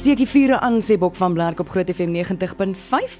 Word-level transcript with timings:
Steek 0.00 0.16
die 0.16 0.24
vure 0.24 0.56
aan 0.64 0.78
sê 0.80 0.94
Bok 0.96 1.12
van 1.18 1.34
Blerk 1.36 1.58
op 1.60 1.68
Groot 1.68 1.90
FM 1.92 2.14
90.5. 2.14 3.16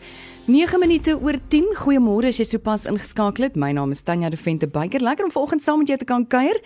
9 0.49 0.79
minute 0.81 1.13
oor 1.21 1.37
10. 1.53 1.75
Goeiemôre 1.77 2.31
as 2.33 2.39
jy 2.41 2.47
sopas 2.49 2.87
ingeskakel 2.89 3.45
het. 3.45 3.59
My 3.61 3.69
naam 3.77 3.91
is 3.93 4.01
Tanya 4.01 4.31
de 4.33 4.39
Vente 4.41 4.65
Beyker. 4.65 5.05
Lekker 5.05 5.27
om 5.27 5.35
vanoggend 5.35 5.61
saam 5.61 5.83
met 5.83 5.93
jou 5.93 5.99
te 6.01 6.09
kan 6.09 6.25
kuier. 6.25 6.57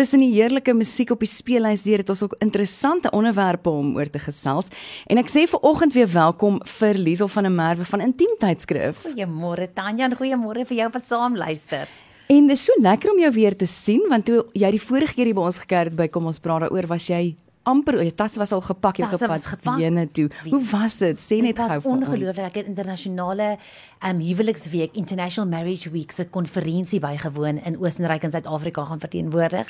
Tussen 0.00 0.24
die 0.24 0.30
heerlike 0.32 0.72
musiek 0.72 1.12
op 1.12 1.20
die 1.20 1.28
speellys 1.28 1.84
deur 1.84 2.00
het 2.00 2.08
ons 2.08 2.22
ook 2.24 2.38
interessante 2.40 3.12
onderwerpe 3.12 3.68
om 3.68 3.90
oor 3.98 4.08
te 4.08 4.22
gesels. 4.24 4.72
En 5.12 5.20
ek 5.20 5.28
sê 5.28 5.44
vanoggend 5.50 5.92
weer 5.92 6.08
welkom 6.08 6.56
vir 6.78 6.96
Liesel 6.96 7.28
van 7.28 7.50
der 7.50 7.52
Merwe 7.58 7.84
van 7.92 8.06
Intiem 8.06 8.32
Tydskrif. 8.40 9.04
Goeiemôre 9.04 9.68
Tanya 9.76 10.08
en 10.08 10.16
goeiemôre 10.16 10.64
vir 10.72 10.86
jou 10.86 10.88
wat 10.96 11.04
saam 11.04 11.36
luister. 11.36 11.84
En 12.32 12.48
dit 12.48 12.56
is 12.56 12.64
so 12.64 12.80
lekker 12.80 13.12
om 13.12 13.20
jou 13.26 13.34
weer 13.36 13.52
te 13.52 13.68
sien 13.68 14.08
want 14.08 14.24
toe 14.24 14.40
jy 14.56 14.72
die 14.78 14.82
vorige 14.88 15.20
keer 15.20 15.34
hier 15.34 15.36
by 15.36 15.46
ons 15.52 15.60
gekuier 15.66 15.92
het 15.92 16.00
by 16.00 16.08
kom 16.08 16.32
ons 16.32 16.40
praat 16.40 16.64
daaroor 16.64 16.88
was 16.96 17.12
jy 17.12 17.34
amper 17.68 17.98
jou 18.00 18.10
tas 18.16 18.36
was 18.40 18.52
al 18.56 18.62
gepak 18.64 19.00
jy 19.00 19.08
was 19.10 19.22
op 19.22 19.62
pad 19.62 19.76
Wene 19.76 20.06
toe. 20.10 20.28
Hoe 20.48 20.62
was 20.70 20.96
dit? 21.02 21.20
Sê 21.20 21.40
net 21.44 21.58
gou. 21.60 21.80
Ongelooflik. 21.92 22.46
Ek 22.50 22.60
het 22.62 22.70
internasionale 22.72 23.56
um 24.00 24.20
huweliksweek 24.24 24.94
International 24.96 25.48
Marriage 25.50 25.90
Week 25.92 26.12
se 26.12 26.24
konferensie 26.32 27.00
bygewoon 27.02 27.58
in 27.68 27.76
Oostenryk 27.80 28.24
en 28.24 28.32
Suid-Afrika 28.32 28.84
gaan 28.88 29.00
verteenwoordig. 29.00 29.68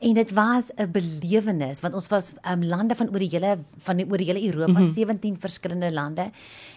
En 0.00 0.12
dit 0.16 0.32
was 0.32 0.72
'n 0.76 0.90
belewenis 0.92 1.80
want 1.80 1.94
ons 1.94 2.08
was 2.08 2.32
um 2.52 2.64
lande 2.64 2.94
van 2.94 3.08
oor 3.08 3.18
die 3.18 3.28
hele 3.28 3.58
van 3.78 3.96
die 3.96 4.06
oor 4.10 4.16
die 4.16 4.26
hele 4.26 4.46
Europa, 4.46 4.80
mm 4.80 4.84
-hmm. 4.84 4.92
17 4.92 5.36
verskillende 5.40 5.92
lande. 5.92 6.30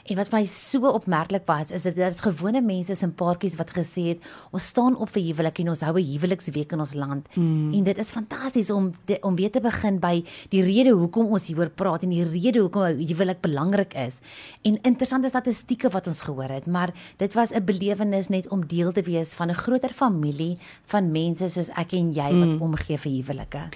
En 0.03 0.15
wat 0.15 0.31
my 0.31 0.45
so 0.45 0.87
opmerklik 0.87 1.45
was 1.45 1.71
is 1.71 1.81
dit 1.81 1.95
dat 1.95 2.19
gewone 2.19 2.61
mense 2.61 2.91
is 2.91 3.01
en 3.01 3.13
paartjies 3.13 3.55
wat 3.55 3.69
gesê 3.69 4.07
het 4.07 4.17
ons 4.51 4.67
staan 4.67 4.97
op 4.97 5.09
vir 5.09 5.21
huwelik 5.21 5.59
en 5.59 5.69
ons 5.69 5.81
hou 5.81 5.99
'n 5.99 6.05
huweliksweek 6.05 6.71
in 6.71 6.79
ons 6.79 6.93
land. 6.93 7.27
Mm. 7.35 7.73
En 7.73 7.83
dit 7.83 7.97
is 7.97 8.11
fantasties 8.11 8.69
om 8.69 8.91
de, 9.05 9.17
om 9.21 9.35
weer 9.35 9.51
te 9.51 9.61
begin 9.61 9.99
by 9.99 10.23
die 10.49 10.63
rede 10.63 10.89
hoekom 10.89 11.25
ons 11.25 11.47
hieroor 11.47 11.69
praat 11.69 12.03
en 12.03 12.09
die 12.09 12.23
rede 12.23 12.59
hoekom 12.59 12.81
huwelik 12.81 13.41
belangrik 13.41 13.93
is. 13.93 14.17
En 14.61 14.81
interessante 14.81 15.27
statistieke 15.27 15.89
wat 15.89 16.07
ons 16.07 16.21
gehoor 16.21 16.49
het, 16.49 16.67
maar 16.67 16.88
dit 17.17 17.33
was 17.33 17.51
'n 17.51 17.65
belewenis 17.65 18.29
net 18.29 18.47
om 18.47 18.67
deel 18.67 18.91
te 18.91 19.01
wees 19.01 19.33
van 19.33 19.49
'n 19.49 19.61
groter 19.63 19.93
familie 19.93 20.57
van 20.85 21.11
mense 21.11 21.49
soos 21.49 21.69
ek 21.69 21.93
en 21.93 22.13
jy 22.13 22.29
wat 22.33 22.47
mm. 22.47 22.61
omgee 22.61 22.97
vir 22.97 23.11
huwelike. 23.11 23.69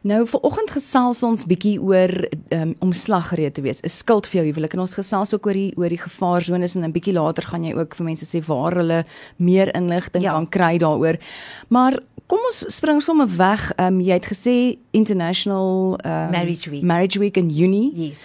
Nou 0.00 0.22
vir 0.24 0.40
oggend 0.48 0.70
gesels 0.72 1.20
ons 1.26 1.42
bietjie 1.44 1.76
oor 1.76 2.08
um, 2.56 2.72
om 2.80 2.92
slaggereed 2.96 3.54
te 3.54 3.60
wees. 3.62 3.82
'n 3.84 3.92
Skild 3.92 4.26
vir 4.26 4.40
jou 4.40 4.46
huwelik 4.48 4.72
en 4.72 4.80
ons 4.80 4.94
gesels 4.96 5.34
ook 5.34 5.46
oor 5.46 5.58
die 5.58 5.72
oor 5.76 5.92
die 5.92 6.00
gevaarzones 6.00 6.76
en 6.76 6.84
'n 6.84 6.92
bietjie 6.92 7.12
later 7.12 7.44
gaan 7.44 7.64
jy 7.64 7.74
ook 7.74 7.94
vir 7.94 8.04
mense 8.04 8.24
sê 8.24 8.40
waar 8.46 8.72
hulle 8.72 9.04
meer 9.36 9.74
inligting 9.74 10.24
ja. 10.24 10.32
kan 10.32 10.48
kry 10.48 10.78
daaroor. 10.78 11.18
Maar 11.68 12.00
kom 12.26 12.38
ons 12.38 12.64
spring 12.74 13.02
sommer 13.02 13.28
weg. 13.36 13.72
Um, 13.76 14.00
jy 14.00 14.12
het 14.12 14.26
gesê 14.26 14.78
International 14.90 15.98
um, 16.04 16.30
Marriage 16.30 16.70
Week. 16.70 16.82
Marriage 16.82 17.18
Week 17.18 17.36
in 17.36 17.50
Junie. 17.50 17.92
Yes. 17.94 18.16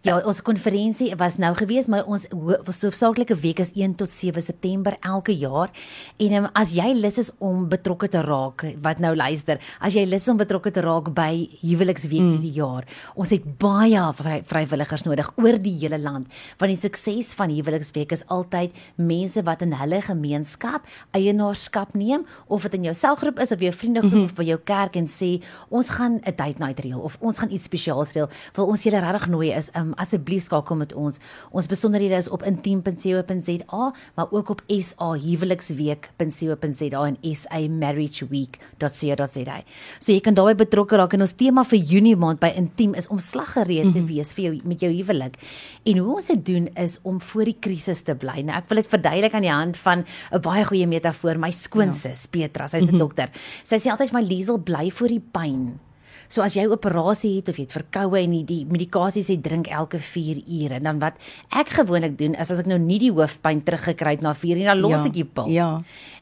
Ja, 0.00 0.14
ons 0.24 0.38
konferensie 0.40 1.10
was 1.20 1.34
nou 1.36 1.50
gewees, 1.58 1.84
maar 1.92 2.06
ons 2.08 2.22
hoofsaaklike 2.32 3.36
week 3.42 3.58
is 3.60 3.74
1 3.76 3.98
tot 4.00 4.08
7 4.08 4.40
September 4.40 4.94
elke 5.04 5.34
jaar. 5.36 5.68
En 6.16 6.36
um, 6.38 6.46
as 6.56 6.70
jy 6.72 6.86
lus 6.96 7.18
is 7.20 7.28
om 7.36 7.66
betrokke 7.68 8.08
te 8.08 8.22
raak, 8.24 8.64
wat 8.80 9.02
nou 9.04 9.10
luister, 9.12 9.60
as 9.76 9.92
jy 9.92 10.06
lus 10.08 10.24
is 10.24 10.32
om 10.32 10.40
betrokke 10.40 10.72
te 10.72 10.80
raak 10.80 11.10
by 11.12 11.44
huweliksweek 11.60 12.22
mm. 12.24 12.30
hierdie 12.32 12.52
jaar, 12.54 12.86
ons 13.12 13.34
het 13.36 13.44
baie 13.60 14.06
vry, 14.22 14.38
vrywilligers 14.48 15.04
nodig 15.04 15.28
oor 15.36 15.58
die 15.60 15.74
hele 15.82 15.98
land. 16.00 16.32
Want 16.56 16.72
die 16.72 16.80
sukses 16.80 17.34
van 17.36 17.52
huweliksweek 17.52 18.16
is 18.16 18.24
altyd 18.32 18.80
mense 18.96 19.44
wat 19.44 19.66
in 19.68 19.76
hulle 19.82 20.00
gemeenskap 20.08 20.88
eienaarskap 21.12 21.92
neem 21.92 22.24
of 22.48 22.64
dit 22.64 22.78
in 22.80 22.88
jou 22.88 22.96
selgroep 23.02 23.44
is 23.44 23.52
of 23.52 23.60
jou 23.60 23.74
vriendegroep 23.82 24.16
mm 24.16 24.24
-hmm. 24.24 24.32
of 24.32 24.40
by 24.40 24.48
jou 24.48 24.58
kerk 24.64 24.96
en 24.96 25.12
sê 25.12 25.44
ons 25.68 25.92
gaan 25.92 26.24
'n 26.24 26.36
date 26.40 26.58
night 26.64 26.80
reël 26.80 27.04
of 27.04 27.20
ons 27.20 27.36
gaan 27.36 27.52
iets 27.52 27.68
spesiaals 27.68 28.16
reël. 28.16 28.32
Wil 28.56 28.66
ons 28.66 28.82
julle 28.82 29.00
regtig 29.00 29.28
nooi 29.28 29.52
is 29.52 29.68
um, 29.76 29.89
asseblief 29.94 30.42
skakel 30.44 30.76
met 30.76 30.92
ons. 30.94 31.18
Ons 31.50 31.66
besonderhede 31.66 32.14
is 32.14 32.28
op 32.28 32.42
intiem.co.za, 32.46 33.92
maar 34.14 34.30
ook 34.30 34.48
op 34.48 34.62
SA 34.66 35.12
huweliksweek.co.za 35.12 37.04
en 37.06 37.18
SA 37.34 37.60
marriage 37.68 38.26
week.co.za. 38.28 39.58
So 39.98 40.12
jy 40.12 40.20
kan 40.20 40.34
daarbey 40.34 40.54
betrokke 40.64 40.96
raak 41.00 41.14
en 41.16 41.26
ons 41.26 41.36
tema 41.38 41.64
vir 41.64 41.78
Junie 41.78 42.16
maand 42.16 42.40
by 42.42 42.52
Intiem 42.60 42.94
is 42.98 43.08
om 43.08 43.18
slaggereed 43.18 43.92
te 43.92 44.00
mhm. 44.00 44.08
wees 44.10 44.32
vir 44.36 44.44
jou 44.48 44.54
met 44.64 44.80
jou 44.80 44.92
huwelik. 44.92 45.38
En 45.84 46.00
hoe 46.02 46.16
ons 46.16 46.30
dit 46.32 46.46
doen 46.46 46.68
is 46.80 46.98
om 47.02 47.20
voor 47.20 47.44
die 47.50 47.58
krisis 47.60 48.02
te 48.06 48.14
bly. 48.14 48.40
Nou 48.46 48.56
ek 48.58 48.68
wil 48.70 48.82
dit 48.82 48.90
verduidelik 48.90 49.34
aan 49.36 49.46
die 49.46 49.52
hand 49.54 49.76
van 49.76 50.04
'n 50.32 50.40
baie 50.40 50.64
goeie 50.64 50.86
metafoor, 50.86 51.38
my 51.38 51.50
skoonsis 51.50 52.22
ja. 52.24 52.30
Petra, 52.30 52.66
sy's 52.66 52.82
'n 52.82 52.84
mm 52.84 52.90
-hmm. 52.90 52.98
dokter. 52.98 53.28
Sy 53.64 53.76
sê 53.76 53.90
altyd 53.90 54.12
my 54.12 54.22
Liesel 54.22 54.58
bly 54.58 54.90
voor 54.90 55.08
die 55.08 55.24
pyn. 55.32 55.89
So 56.30 56.44
as 56.44 56.54
jy 56.54 56.68
operasie 56.70 57.32
het 57.40 57.48
of 57.50 57.56
jy 57.58 57.64
het 57.66 57.72
verkoue 57.74 58.20
en 58.20 58.34
die, 58.36 58.44
die 58.46 58.60
medikasie 58.70 59.24
sê 59.26 59.34
drink 59.42 59.66
elke 59.66 59.98
4 59.98 60.44
ure, 60.46 60.78
dan 60.78 61.00
wat 61.02 61.16
ek 61.58 61.72
gewoonlik 61.80 62.14
doen 62.20 62.36
is 62.38 62.52
as 62.54 62.60
ek 62.62 62.68
nou 62.70 62.78
nie 62.78 63.00
die 63.02 63.10
hoofpyn 63.10 63.64
teruggekry 63.66 64.12
het 64.14 64.22
na 64.22 64.30
4 64.38 64.60
ure, 64.60 64.68
dan 64.70 64.78
los 64.78 64.94
ja, 64.94 65.08
ek 65.10 65.16
die 65.16 65.26
pil. 65.26 65.50
Ja. 65.50 65.68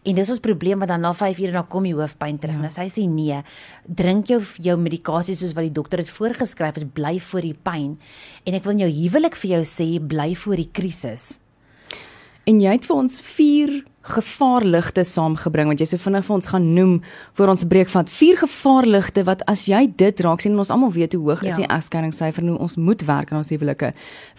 En 0.09 0.17
dis 0.17 0.33
ons 0.33 0.41
probleem 0.41 0.81
want 0.81 0.95
dan 0.95 1.05
na 1.05 1.13
5 1.13 1.43
ure 1.45 1.53
dan 1.59 1.69
kom 1.69 1.85
die 1.85 1.93
hoofpyn 1.99 2.41
terug. 2.41 2.57
Ja. 2.57 2.65
Nou 2.65 2.73
sy 2.73 2.89
sê 2.95 3.05
nee, 3.05 3.43
drink 3.85 4.33
jou 4.33 4.41
jou 4.65 4.79
medikasie 4.81 5.37
soos 5.37 5.53
wat 5.59 5.69
die 5.69 5.77
dokter 5.77 6.01
dit 6.01 6.15
voorgeskryf 6.17 6.81
het, 6.81 6.89
bly 6.97 7.19
voor 7.29 7.45
die 7.45 7.59
pyn. 7.69 7.93
En 8.49 8.57
ek 8.57 8.65
wil 8.65 8.81
jou 8.81 8.89
huwelik 9.03 9.37
vir 9.45 9.59
jou 9.59 9.63
sê, 9.69 9.91
bly 10.01 10.33
voor 10.41 10.65
die 10.65 10.71
krisis. 10.73 11.29
En 12.49 12.63
jy 12.65 12.79
het 12.79 12.89
vir 12.89 12.97
ons 12.97 13.21
4 13.21 13.77
gevaarligte 14.09 15.05
saamgebring 15.05 15.71
want 15.71 15.83
jy 15.83 15.89
sê 15.91 16.01
vinnig 16.01 16.27
vir 16.27 16.37
ons 16.39 16.51
gaan 16.53 16.67
noem 16.75 16.97
voor 17.39 17.55
ons 17.55 17.65
breek 17.71 17.93
van 17.93 18.11
vier 18.19 18.41
gevaarligte 18.41 19.25
wat 19.29 19.45
as 19.51 19.67
jy 19.71 19.85
dit 20.01 20.25
raak 20.27 20.43
sien 20.45 20.59
ons 20.59 20.73
almal 20.75 20.93
weet 20.95 21.17
hoe 21.17 21.23
hoog 21.31 21.45
ja. 21.45 21.53
is 21.53 21.63
die 21.63 21.69
egskeidingsyfer 21.69 22.45
nou 22.45 22.59
ons 22.59 22.77
moet 22.77 23.05
werk 23.09 23.33
aan 23.33 23.43
ons 23.43 23.55
huwelike 23.55 23.93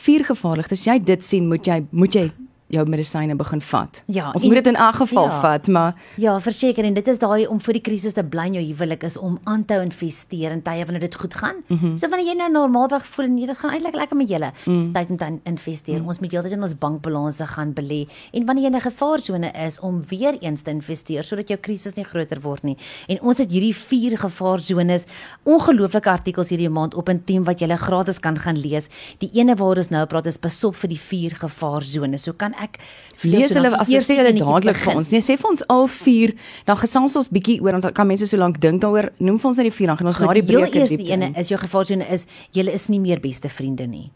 vier 0.07 0.25
gevaarligtes 0.27 0.85
jy 0.87 0.99
dit 0.99 1.25
sien 1.25 1.47
moet 1.47 1.67
jy 1.67 1.81
moet 1.91 2.15
jy 2.15 2.29
jou 2.69 2.85
medisyne 2.89 3.35
begin 3.35 3.61
vat. 3.61 4.03
Ja, 4.05 4.29
ons 4.31 4.43
en, 4.43 4.47
moet 4.51 4.59
dit 4.61 4.69
in 4.71 4.79
elk 4.79 4.95
geval 5.01 5.29
ja, 5.29 5.39
vat, 5.41 5.67
maar 5.67 5.95
Ja, 6.21 6.35
verseker 6.39 6.85
en 6.85 6.93
dit 6.93 7.07
is 7.07 7.19
daai 7.19 7.47
om 7.47 7.59
vir 7.59 7.79
die 7.79 7.81
krisis 7.81 8.13
te 8.13 8.23
bly 8.23 8.45
in 8.51 8.59
jou 8.59 8.63
huwelik 8.67 9.03
is 9.07 9.17
om 9.17 9.39
aan 9.49 9.65
te 9.65 9.79
investeer 9.81 10.53
in 10.53 10.61
tye 10.65 10.85
wanneer 10.85 11.07
dit 11.07 11.15
goed 11.15 11.33
gaan. 11.33 11.63
Mm 11.67 11.77
-hmm. 11.77 11.97
So 11.97 12.09
wanneer 12.09 12.27
jy 12.27 12.37
nou 12.37 12.51
normaalweg 12.51 13.05
voel 13.05 13.25
en 13.25 13.35
dit 13.35 13.57
gaan 13.57 13.71
eintlik 13.71 13.95
lekker 13.95 14.17
met 14.17 14.29
julle, 14.29 14.51
mm. 14.65 14.93
tyd 14.93 15.09
om 15.09 15.17
dan 15.17 15.39
investeer. 15.43 15.99
Mm. 15.99 16.07
Ons 16.07 16.19
moet 16.19 16.31
heeltyd 16.31 16.51
in 16.51 16.63
ons 16.63 16.77
bankbalanse 16.77 17.47
gaan 17.47 17.73
belê 17.73 18.07
en 18.31 18.45
wanneer 18.45 18.63
jy 18.63 18.69
in 18.69 18.75
'n 18.75 18.81
gevaarsone 18.91 19.51
is 19.65 19.79
om 19.79 20.03
weer 20.07 20.37
eens 20.39 20.61
te 20.61 20.71
investeer 20.71 21.23
sodat 21.23 21.47
jou 21.47 21.59
krisis 21.59 21.93
nie 21.93 22.05
groter 22.05 22.41
word 22.41 22.63
nie. 22.63 22.77
En 23.07 23.21
ons 23.21 23.37
het 23.37 23.51
hierdie 23.51 23.75
vier 23.75 24.17
gevaarzones, 24.17 25.05
ongelooflike 25.43 26.09
artikels 26.09 26.49
hierdie 26.49 26.69
maand 26.69 26.93
op 26.93 27.09
in 27.09 27.23
team 27.23 27.43
wat 27.43 27.59
jy 27.59 27.67
gratis 27.75 28.19
kan 28.19 28.37
gaan 28.39 28.57
lees. 28.57 28.89
Die 29.17 29.29
ene 29.33 29.55
waar 29.55 29.77
ons 29.77 29.89
nou 29.89 30.05
praat 30.05 30.25
is 30.25 30.39
besop 30.41 30.75
vir 30.75 30.89
die 30.89 30.99
vier 30.99 31.35
gevaarzones. 31.39 32.23
So 32.23 32.33
kan 32.33 32.53
ek 32.59 32.79
lees 33.27 33.53
hulle 33.57 33.71
as 33.79 33.91
jy 33.91 34.01
sê 34.03 34.17
hulle 34.19 34.33
dadelik 34.37 34.79
vir 34.83 34.99
ons. 34.99 35.11
Nee, 35.13 35.23
sê 35.25 35.37
vir 35.39 35.49
ons 35.51 35.63
al 35.71 35.87
vier, 35.99 36.35
dan 36.67 36.79
gesels 36.79 37.17
ons 37.19 37.31
bietjie 37.33 37.59
oor 37.63 37.77
want 37.77 37.89
kan 37.97 38.07
mense 38.09 38.27
so 38.29 38.39
lank 38.39 38.59
dink 38.63 38.83
daaroor. 38.83 39.11
Noem 39.19 39.39
vir 39.41 39.51
ons 39.51 39.61
net 39.61 39.69
die 39.69 39.75
vier 39.75 39.91
dan 39.91 39.99
gaan 39.99 40.11
ons 40.11 40.19
na 40.23 40.35
die 40.37 40.45
breek 40.45 40.69
diep. 40.69 40.75
Die 40.75 40.85
eerste 40.85 41.13
ene 41.13 41.31
is 41.39 41.51
jou 41.51 41.59
gevaarsone 41.61 42.07
is 42.15 42.27
julle 42.55 42.75
is 42.75 42.89
nie 42.91 43.01
meer 43.03 43.23
beste 43.23 43.51
vriende 43.51 43.87
nie. 43.89 44.09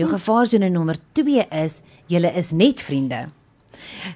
Jou 0.00 0.08
hm. 0.08 0.16
gevaarsone 0.16 0.72
nommer 0.72 1.00
2 1.18 1.46
is 1.62 1.80
julle 2.12 2.32
is 2.38 2.52
net 2.56 2.82
vriende. 2.84 3.26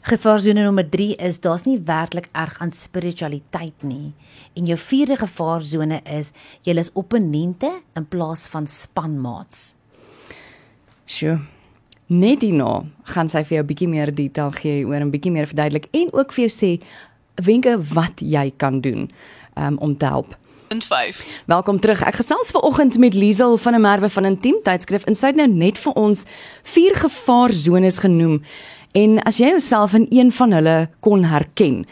Gevaarsone 0.06 0.62
nommer 0.62 0.86
3 0.90 1.16
is 1.28 1.40
daar's 1.44 1.66
nie 1.66 1.78
werklik 1.88 2.28
erg 2.36 2.60
aan 2.62 2.72
spiritualiteit 2.72 3.82
nie. 3.82 4.12
En 4.56 4.68
jou 4.68 4.78
vierde 4.78 5.18
gevaarsone 5.20 6.00
is 6.18 6.32
julle 6.66 6.84
is 6.84 6.92
opponente 6.94 7.72
in 7.96 8.06
plaas 8.08 8.46
van 8.52 8.68
spanmaats. 8.70 9.74
Sjoe. 11.06 11.38
Net 12.06 12.44
hierna 12.46 12.84
gaan 13.10 13.26
sy 13.26 13.40
vir 13.42 13.56
jou 13.56 13.62
'n 13.64 13.66
bietjie 13.66 13.88
meer 13.88 14.14
detail 14.14 14.50
gee 14.54 14.86
oor 14.86 15.00
'n 15.02 15.10
bietjie 15.10 15.32
meer 15.32 15.46
verduidelik 15.46 15.88
en 15.90 16.08
ook 16.12 16.32
vir 16.32 16.46
jou 16.46 16.52
sê 16.54 16.80
wenke 17.42 17.76
wat 17.94 18.20
jy 18.20 18.52
kan 18.56 18.80
doen 18.80 19.10
um, 19.56 19.78
om 19.78 19.96
te 19.96 20.06
help. 20.06 20.36
5. 20.68 21.42
Welkom 21.46 21.80
terug. 21.80 22.02
Ek 22.02 22.14
gesels 22.14 22.50
ver 22.50 22.60
oggend 22.60 22.98
met 22.98 23.14
Liesel 23.14 23.56
van 23.56 23.74
'n 23.74 23.80
Merwe 23.80 24.08
van 24.08 24.24
Intiem 24.24 24.62
tydskrif 24.62 25.04
en 25.04 25.14
sy 25.14 25.26
het 25.26 25.36
nou 25.36 25.48
net 25.48 25.78
vir 25.78 25.92
ons 25.92 26.24
vier 26.62 26.94
gevaarzones 26.94 27.98
genoem. 27.98 28.42
En 28.92 29.22
as 29.22 29.38
jy 29.38 29.48
jouself 29.48 29.92
in 29.94 30.06
een 30.10 30.32
van 30.32 30.52
hulle 30.52 30.88
kon 31.00 31.24
herken, 31.24 31.86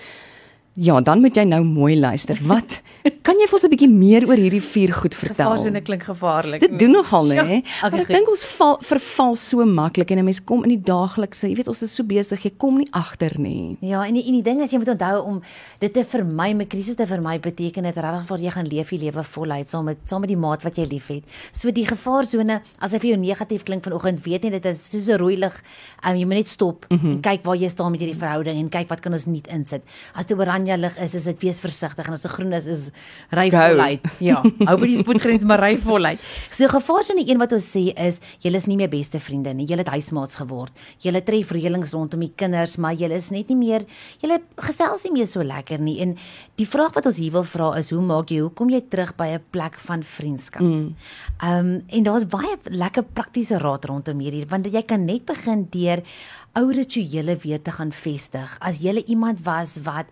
ja, 0.74 1.00
dan 1.00 1.20
moet 1.20 1.36
jy 1.36 1.44
nou 1.44 1.62
mooi 1.64 1.96
luister. 1.98 2.38
Wat 2.46 2.82
Kan 3.24 3.36
jy 3.36 3.44
vir 3.44 3.56
ons 3.58 3.64
'n 3.66 3.70
bietjie 3.72 3.88
meer 3.88 4.24
oor 4.24 4.40
hierdie 4.40 4.62
vier 4.64 4.92
goed 4.96 5.12
vertel? 5.12 5.36
Gevaarsone 5.36 5.80
klink 5.84 6.04
gevaarlik. 6.08 6.60
Dit 6.60 6.78
doen 6.80 6.90
nogal 6.92 7.26
nê. 7.28 7.36
Ja. 7.36 7.88
Okay, 7.88 8.00
ek 8.00 8.08
dink 8.08 8.28
ons 8.32 8.44
val 8.56 8.78
verval 8.80 9.34
so 9.36 9.64
maklik 9.64 10.10
en 10.10 10.18
'n 10.18 10.24
mens 10.24 10.40
kom 10.40 10.64
in 10.64 10.72
die 10.72 10.80
daaglikse, 10.80 11.48
jy 11.48 11.56
weet 11.56 11.68
ons 11.68 11.82
is 11.82 11.92
so 11.92 12.02
besig, 12.02 12.44
jy 12.44 12.52
kom 12.56 12.78
nie 12.78 12.88
agter 12.92 13.32
nie. 13.38 13.76
Ja, 13.80 14.04
en 14.06 14.14
die, 14.14 14.24
en 14.24 14.32
die 14.32 14.42
ding 14.42 14.62
is 14.62 14.72
jy 14.72 14.78
moet 14.78 14.88
onthou 14.88 15.24
om 15.24 15.42
dit 15.80 15.92
te 15.92 16.04
vermy, 16.04 16.54
my 16.54 16.64
krisis 16.64 16.96
te 16.96 17.06
vermy 17.06 17.38
beteken 17.38 17.82
dit 17.82 17.96
regtig 17.96 18.26
vir 18.26 18.38
jy 18.38 18.50
gaan 18.50 18.68
leef 18.68 18.88
die 18.88 18.98
lewe 18.98 19.24
voluit 19.24 19.68
saam 19.68 19.84
met 19.84 19.98
saam 20.04 20.20
met 20.20 20.28
die 20.28 20.36
maat 20.36 20.62
wat 20.64 20.76
jy 20.76 20.86
liefhet. 20.88 21.24
So 21.52 21.70
die 21.70 21.84
gevaarsone, 21.84 22.62
as 22.80 22.92
hy 22.92 22.98
vir 22.98 23.10
jou 23.10 23.18
negatief 23.18 23.64
klink 23.64 23.84
vanoggend, 23.84 24.24
weet 24.24 24.42
nie 24.44 24.50
dit 24.50 24.64
is 24.64 24.90
soos 24.90 25.08
'n 25.08 25.18
rooi 25.18 25.36
lig. 25.36 25.62
Um, 26.06 26.16
jy 26.16 26.24
moet 26.24 26.36
net 26.36 26.48
stop 26.48 26.86
mm 26.88 26.98
-hmm. 26.98 27.10
en 27.10 27.20
kyk 27.20 27.44
waar 27.44 27.56
jy 27.56 27.68
staan 27.68 27.90
met 27.90 28.00
hierdie 28.00 28.18
verhouding 28.18 28.56
en 28.58 28.68
kyk 28.68 28.88
wat 28.88 29.00
kan 29.00 29.12
ons 29.12 29.26
nuut 29.26 29.46
insit. 29.48 29.82
As 30.14 30.26
dit 30.26 30.38
oor 30.38 30.48
oranje 30.64 30.80
lig 30.80 30.96
is, 30.98 31.14
is 31.14 31.26
dit 31.28 31.44
wees 31.44 31.60
versigtig 31.60 32.08
en 32.08 32.14
as 32.14 32.22
dit 32.22 32.32
groen 32.32 32.52
is, 32.56 32.66
is 32.66 32.90
ry 33.34 33.50
voluit. 33.52 34.04
Ja, 34.22 34.40
hou 34.68 34.76
by 34.80 34.88
die 34.88 34.98
spoedgrens 34.98 35.44
maar 35.44 35.60
ry 35.62 35.76
voluit. 35.80 36.20
So 36.50 36.68
gevaarsone 36.68 37.24
een 37.26 37.40
wat 37.40 37.52
ons 37.52 37.66
sê 37.68 37.92
is, 37.92 38.20
julle 38.42 38.60
is 38.60 38.66
nie 38.66 38.76
meer 38.80 38.90
beste 38.92 39.20
vriende 39.20 39.54
nie. 39.54 39.66
Julle 39.68 39.84
het 39.84 39.92
huismaats 39.92 40.38
geword. 40.40 40.72
Julle 41.04 41.22
tref 41.24 41.52
reëlings 41.54 41.94
rondom 41.94 42.24
die 42.24 42.32
kinders, 42.34 42.76
maar 42.78 42.96
julle 42.96 43.18
is 43.18 43.30
net 43.34 43.50
nie 43.52 43.58
meer 43.58 43.86
julle 44.22 44.40
gesels 44.64 45.04
nie 45.08 45.14
meer 45.18 45.28
so 45.30 45.44
lekker 45.44 45.82
nie. 45.82 45.98
En 46.04 46.16
die 46.58 46.68
vraag 46.68 46.94
wat 46.96 47.08
ons 47.10 47.20
hier 47.20 47.34
wil 47.34 47.46
vra 47.48 47.72
is, 47.80 47.92
hoe 47.94 48.02
maak 48.04 48.32
jy 48.32 48.42
hoekom 48.44 48.72
jy 48.72 48.82
terug 48.88 49.14
by 49.18 49.34
'n 49.34 49.42
plek 49.52 49.78
van 49.86 50.02
vriendskap? 50.02 50.62
Mm. 50.62 50.94
Um 51.42 51.68
en 51.88 52.02
daar's 52.02 52.26
baie 52.26 52.56
lekker 52.64 53.04
praktiese 53.14 53.58
raad 53.58 53.84
rondom 53.84 54.20
hierdie 54.20 54.46
want 54.48 54.66
jy 54.66 54.82
kan 54.82 55.04
net 55.04 55.24
begin 55.26 55.68
deur 55.70 56.02
ou 56.54 56.70
rituele 56.70 57.36
weer 57.42 57.62
te 57.62 57.72
gaan 57.74 57.92
vestig. 57.92 58.56
As 58.60 58.78
jy 58.78 59.02
iemand 59.06 59.42
was 59.44 59.78
wat 59.82 60.06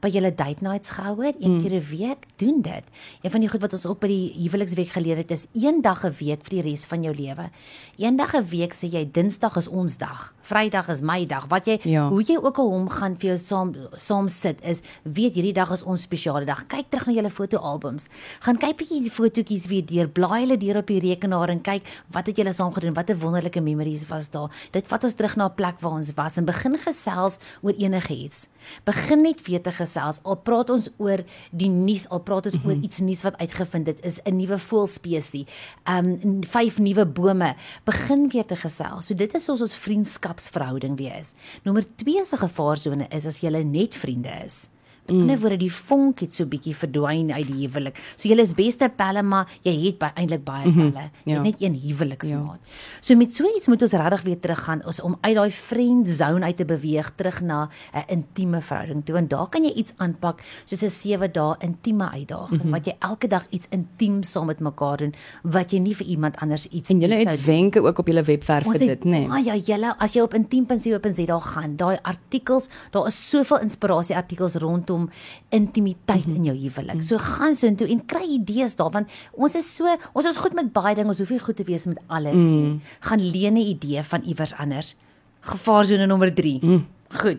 by 0.00 0.08
julle 0.08 0.32
date 0.34 0.64
nights 0.64 0.90
gehou 0.96 1.18
het, 1.20 1.36
een 1.40 1.56
mm. 1.56 1.62
keer 1.62 1.74
'n 1.76 1.86
week, 1.90 2.26
doen 2.36 2.62
dit. 2.62 2.84
Een 3.22 3.30
van 3.30 3.40
die 3.40 3.48
goed 3.48 3.60
wat 3.60 3.72
ons 3.72 3.86
op 3.86 4.00
by 4.00 4.08
die 4.08 4.32
huweliksweek 4.48 4.88
geleer 4.96 5.16
het 5.16 5.30
is 5.30 5.46
een 5.52 5.82
dag 5.82 6.04
'n 6.04 6.14
week 6.18 6.40
vir 6.42 6.62
die 6.62 6.70
res 6.70 6.86
van 6.86 7.02
jou 7.02 7.14
lewe. 7.14 7.50
Een 7.98 8.16
dag 8.16 8.34
'n 8.34 8.48
week 8.48 8.72
sê 8.72 8.88
jy 8.88 9.10
Dinsdag 9.12 9.56
is 9.56 9.68
ons 9.68 9.96
dag, 9.96 10.34
Vrydag 10.40 10.88
is 10.88 11.00
my 11.00 11.26
dag. 11.26 11.46
Wat 11.48 11.66
jy 11.66 11.78
ja. 11.82 12.08
hoe 12.08 12.22
jy 12.22 12.36
ook 12.36 12.58
al 12.58 12.68
hom 12.68 12.88
gaan 12.88 13.16
vir 13.16 13.28
jou 13.28 13.38
saam 13.38 13.74
saam 13.96 14.28
sit 14.28 14.58
is, 14.62 14.80
weet 15.02 15.34
hierdie 15.34 15.52
dag 15.52 15.70
is 15.70 15.82
ons 15.82 16.02
spesiale 16.02 16.44
dag. 16.44 16.66
Kyk 16.66 16.88
terug 16.88 17.06
na 17.06 17.12
julle 17.12 17.30
fotoalbums. 17.30 18.08
Gaan 18.40 18.56
kyk 18.56 18.76
bietjie 18.76 19.02
die 19.02 19.10
fotootjies 19.10 19.66
weer 19.66 19.86
deur, 19.86 20.08
blaai 20.08 20.40
hulle 20.40 20.56
deur 20.56 20.76
op 20.76 20.86
die 20.86 21.00
rekenaar 21.00 21.48
en 21.48 21.60
kyk 21.60 21.82
wat 22.10 22.26
het 22.26 22.36
julle 22.36 22.52
saam 22.52 22.72
gedoen, 22.72 22.94
watter 22.94 23.18
wonderlike 23.18 23.60
memories 23.60 24.06
was 24.08 24.30
daar. 24.30 24.50
Dit 24.70 24.86
vat 24.86 25.04
ons 25.04 25.14
terug 25.14 25.36
na 25.36 25.48
'n 25.48 25.54
plek 25.54 25.80
waar 25.80 25.92
ons 25.92 26.14
was 26.14 26.36
en 26.36 26.44
begin 26.44 26.78
gesels 26.78 27.38
oor 27.62 27.72
enigiets. 27.72 28.48
Begin 28.84 29.22
net 29.22 29.46
weer 29.46 29.60
te 29.60 29.70
gesels. 29.70 29.89
Al 29.96 30.36
praat 30.36 30.70
ons 30.70 30.88
oor 30.98 31.24
die 31.50 31.68
nuus, 31.68 32.08
al 32.08 32.20
praat 32.20 32.46
ons 32.46 32.54
mm 32.54 32.60
-hmm. 32.60 32.70
oor 32.70 32.76
mhm. 32.76 32.84
iets 32.84 32.98
nuus 33.00 33.22
wat 33.22 33.38
uitgevind 33.38 33.86
het, 33.86 34.04
is 34.04 34.20
'n 34.24 34.36
nuwe 34.36 34.58
voëlspesies. 34.58 35.46
Um 35.84 36.40
vyf 36.44 36.78
nuwe 36.78 37.06
bome. 37.06 37.54
Begin 37.84 38.28
weer 38.28 38.46
te 38.46 38.56
gesels. 38.56 39.06
So 39.06 39.14
dit 39.14 39.34
is 39.34 39.44
soos 39.44 39.60
ons 39.60 39.74
vriendskapsverhouding 39.74 40.96
weer 40.96 41.16
is. 41.18 41.32
Nommer 41.62 41.84
2 41.96 42.24
se 42.24 42.36
gevaarsone 42.36 43.06
is 43.08 43.26
as 43.26 43.40
jy 43.40 43.62
net 43.62 43.94
vriende 43.94 44.30
is. 44.44 44.68
Met 45.10 45.18
mm. 45.18 45.26
ander 45.26 45.40
woorde 45.42 45.56
die 45.56 45.72
vonk 45.72 46.20
het 46.20 46.34
so 46.34 46.46
bietjie 46.46 46.74
verdwyn 46.76 47.32
uit 47.32 47.46
die 47.46 47.66
huwelik. 47.66 47.98
So 48.14 48.28
julle 48.28 48.44
is 48.46 48.54
beste 48.54 48.88
pelle 48.96 49.22
maar 49.26 49.50
jy 49.66 49.74
het 49.86 49.98
by, 49.98 50.12
eintlik 50.14 50.44
baie 50.44 50.62
pelle. 50.62 50.74
Mm 50.74 50.92
-hmm. 50.94 51.10
Jy 51.24 51.32
ja. 51.32 51.34
het 51.34 51.42
net 51.42 51.62
een 51.62 51.74
huweliksmaat. 51.74 52.60
Ja. 52.62 53.00
So 53.00 53.16
met 53.16 53.34
so 53.34 53.44
iets 53.56 53.66
moet 53.66 53.82
ons 53.82 53.92
regtig 53.92 54.22
weer 54.22 54.40
teruggaan 54.40 54.84
ons 54.86 55.00
om 55.00 55.16
uit 55.20 55.34
daai 55.34 55.50
friend 55.50 56.08
zone 56.08 56.44
uit 56.44 56.56
te 56.56 56.64
beweeg 56.64 57.12
terug 57.16 57.40
na 57.40 57.68
'n 57.94 58.04
intieme 58.06 58.60
verhouding 58.60 59.04
toe. 59.04 59.16
En 59.16 59.28
daar 59.28 59.48
kan 59.48 59.62
jy 59.64 59.72
iets 59.72 59.92
aanpak 59.96 60.42
soos 60.64 60.82
'n 60.82 60.90
7 60.90 61.32
dae 61.32 61.54
intieme 61.58 62.10
uitdaging 62.10 62.50
mm 62.50 62.60
-hmm. 62.60 62.70
wat 62.70 62.84
jy 62.86 62.96
elke 62.98 63.28
dag 63.28 63.46
iets 63.50 63.66
intiem 63.70 64.22
saam 64.22 64.46
met 64.46 64.60
mekaar 64.60 64.96
doen 64.96 65.14
wat 65.42 65.70
jy 65.70 65.78
nie 65.78 65.96
vir 65.96 66.06
iemand 66.06 66.36
anders 66.36 66.66
iets 66.66 66.90
En 66.90 67.00
julle 67.00 67.14
het 67.14 67.44
wenke 67.44 67.82
ook 67.82 67.98
op 67.98 68.06
julle 68.06 68.22
webwerf 68.22 68.64
vir 68.64 68.78
dit, 68.78 69.04
né? 69.04 69.26
Nee. 69.28 69.44
Ja, 69.44 69.56
julle 69.56 69.94
as 69.98 70.12
jy 70.12 70.22
op 70.22 70.34
intiem.co.za 70.34 71.38
gaan, 71.38 71.76
daai 71.76 71.98
artikels, 72.02 72.68
daar 72.90 73.06
is 73.06 73.18
soveel 73.30 73.60
inspirasie 73.60 74.16
artikels 74.16 74.54
rondom 74.54 74.99
rondom 75.00 75.10
intimiteit 75.48 76.26
mm 76.26 76.34
-hmm. 76.34 76.36
in 76.36 76.44
jou 76.44 76.56
huwelik. 76.56 76.94
Mm 76.94 77.00
-hmm. 77.00 77.02
So 77.02 77.18
gaan 77.18 77.56
so 77.56 77.66
intoe 77.66 77.88
en 77.88 78.06
kry 78.06 78.22
idees 78.22 78.76
daar 78.76 78.90
want 78.90 79.08
ons 79.32 79.54
is 79.54 79.74
so 79.74 79.84
ons 80.12 80.26
is 80.26 80.36
goed 80.36 80.54
met 80.54 80.72
baie 80.72 80.94
dinge, 80.94 81.08
ons 81.08 81.18
hoef 81.18 81.30
nie 81.30 81.38
goed 81.38 81.56
te 81.56 81.64
wees 81.64 81.86
met 81.86 81.98
alles 82.06 82.32
mm 82.34 82.50
nie. 82.50 82.80
Gaan 83.00 83.30
leen 83.30 83.54
'n 83.54 83.56
idee 83.56 84.02
van 84.02 84.22
iewers 84.22 84.54
anders. 84.54 84.96
Gevaarsone 85.40 86.06
nommer 86.06 86.34
3. 86.34 86.58
Mm. 86.62 86.86
Goed. 87.08 87.38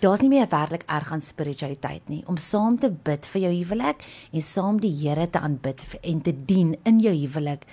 Daar's 0.00 0.20
nie 0.20 0.28
meer 0.28 0.46
werklik 0.48 0.82
erg 0.86 1.12
aan 1.12 1.22
spiritualiteit 1.22 2.08
nie 2.08 2.22
om 2.26 2.36
saam 2.36 2.78
te 2.78 2.90
bid 2.90 3.26
vir 3.26 3.40
jou 3.40 3.52
huwelik 3.52 3.96
en 4.32 4.42
saam 4.42 4.80
die 4.80 5.08
Here 5.08 5.30
te 5.30 5.38
aanbid 5.38 5.98
en 6.02 6.20
te 6.20 6.34
dien 6.44 6.76
in 6.84 7.00
jou 7.00 7.14
huwelik 7.14 7.64